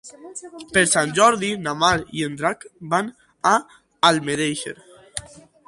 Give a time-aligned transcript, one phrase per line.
[0.77, 1.91] Per Sant Jordi na Mar
[2.21, 3.13] i en Drac van
[3.53, 3.55] a
[4.13, 4.77] Almedíxer.